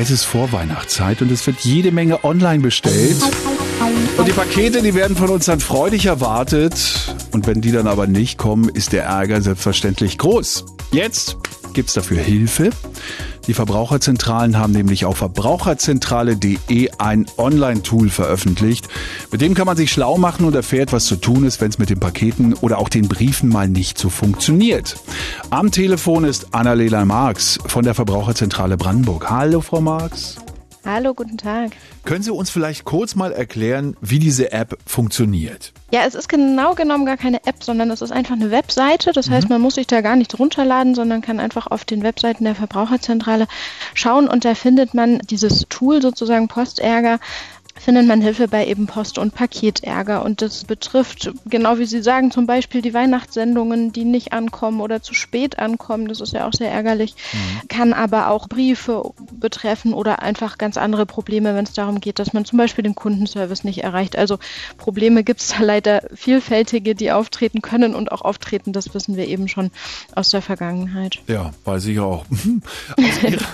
[0.00, 3.18] Es ist Vorweihnachtszeit und es wird jede Menge online bestellt.
[4.16, 7.14] Und die Pakete, die werden von uns dann freudig erwartet.
[7.32, 10.64] Und wenn die dann aber nicht kommen, ist der Ärger selbstverständlich groß.
[10.90, 11.36] Jetzt
[11.74, 12.70] gibt's dafür Hilfe.
[13.46, 18.88] Die Verbraucherzentralen haben nämlich auf verbraucherzentrale.de ein Online-Tool veröffentlicht.
[19.32, 21.78] Mit dem kann man sich schlau machen und erfährt, was zu tun ist, wenn es
[21.78, 24.96] mit den Paketen oder auch den Briefen mal nicht so funktioniert.
[25.50, 29.30] Am Telefon ist Annalena Marx von der Verbraucherzentrale Brandenburg.
[29.30, 30.36] Hallo, Frau Marx.
[30.84, 31.72] Hallo, guten Tag.
[32.04, 35.74] Können Sie uns vielleicht kurz mal erklären, wie diese App funktioniert?
[35.92, 39.12] Ja, es ist genau genommen gar keine App, sondern es ist einfach eine Webseite.
[39.12, 39.34] Das mhm.
[39.34, 42.54] heißt, man muss sich da gar nicht runterladen, sondern kann einfach auf den Webseiten der
[42.54, 43.46] Verbraucherzentrale
[43.92, 47.20] schauen und da findet man dieses Tool sozusagen Postärger
[47.78, 50.24] findet man Hilfe bei eben Post- und Paketärger.
[50.24, 55.02] Und das betrifft, genau wie Sie sagen, zum Beispiel die Weihnachtssendungen, die nicht ankommen oder
[55.02, 56.08] zu spät ankommen.
[56.08, 57.14] Das ist ja auch sehr ärgerlich.
[57.32, 57.68] Mhm.
[57.68, 62.32] Kann aber auch Briefe betreffen oder einfach ganz andere Probleme, wenn es darum geht, dass
[62.32, 64.16] man zum Beispiel den Kundenservice nicht erreicht.
[64.16, 64.38] Also
[64.76, 68.72] Probleme gibt es da leider vielfältige, die auftreten können und auch auftreten.
[68.72, 69.70] Das wissen wir eben schon
[70.14, 71.20] aus der Vergangenheit.
[71.26, 72.24] Ja, weiß ich auch.
[72.96, 73.46] aus, ihrer,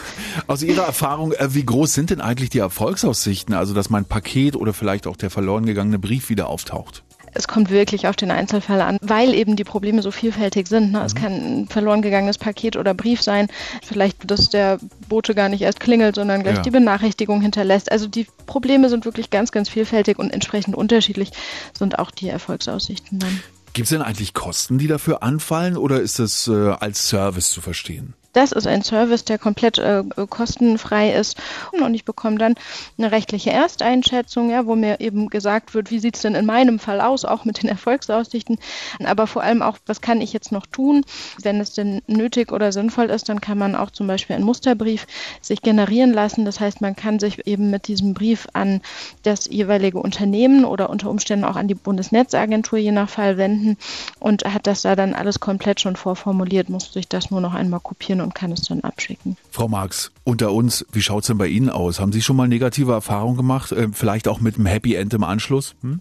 [0.47, 3.55] aus Ihrer Erfahrung, äh, wie groß sind denn eigentlich die Erfolgsaussichten?
[3.55, 7.03] Also, dass mein Paket oder vielleicht auch der verloren gegangene Brief wieder auftaucht?
[7.35, 10.93] Es kommt wirklich auf den Einzelfall an, weil eben die Probleme so vielfältig sind.
[10.93, 11.05] Ne?
[11.05, 11.19] Es mhm.
[11.19, 13.48] kann ein verloren gegangenes Paket oder Brief sein,
[13.85, 16.63] vielleicht, dass der Bote gar nicht erst klingelt, sondern gleich ja.
[16.63, 17.93] die Benachrichtigung hinterlässt.
[17.93, 21.31] Also die Probleme sind wirklich ganz, ganz vielfältig und entsprechend unterschiedlich
[21.79, 23.43] sind auch die Erfolgsaussichten dann.
[23.75, 27.61] Gibt es denn eigentlich Kosten, die dafür anfallen oder ist das äh, als Service zu
[27.61, 28.15] verstehen?
[28.37, 31.39] Das ist ein Service, der komplett äh, kostenfrei ist.
[31.73, 32.55] Und ich bekomme dann
[32.98, 36.79] eine rechtliche Ersteinschätzung, ja, wo mir eben gesagt wird, wie sieht es denn in meinem
[36.79, 38.59] Fall aus, auch mit den Erfolgsaussichten,
[39.03, 41.03] aber vor allem auch, was kann ich jetzt noch tun,
[41.42, 45.07] wenn es denn nötig oder sinnvoll ist, dann kann man auch zum Beispiel einen Musterbrief
[45.41, 46.45] sich generieren lassen.
[46.45, 48.83] Das heißt, man kann sich eben mit diesem Brief an
[49.23, 53.79] das jeweilige Unternehmen oder unter Umständen auch an die Bundesnetzagentur je nach Fall wenden
[54.20, 57.80] und hat das da dann alles komplett schon vorformuliert, muss sich das nur noch einmal
[57.80, 59.37] kopieren und kann es dann abschicken.
[59.51, 62.01] Frau Marx, unter uns, wie schaut es denn bei Ihnen aus?
[62.01, 63.73] Haben Sie schon mal negative Erfahrungen gemacht?
[63.73, 65.75] Äh, vielleicht auch mit einem Happy End im Anschluss?
[65.83, 66.01] Hm?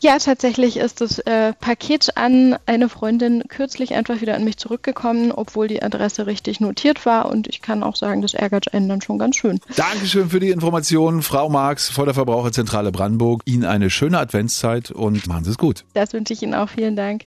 [0.00, 5.32] Ja, tatsächlich ist das äh, Paket an eine Freundin kürzlich einfach wieder an mich zurückgekommen,
[5.32, 7.30] obwohl die Adresse richtig notiert war.
[7.30, 9.60] Und ich kann auch sagen, das ärgert einen dann schon ganz schön.
[9.76, 13.42] Dankeschön für die Informationen, Frau Marx von der Verbraucherzentrale Brandenburg.
[13.46, 15.84] Ihnen eine schöne Adventszeit und machen Sie es gut.
[15.94, 16.68] Das wünsche ich Ihnen auch.
[16.68, 17.22] Vielen Dank.